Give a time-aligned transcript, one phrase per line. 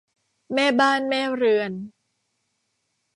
[0.53, 1.71] แม่บ้านแม่เรือน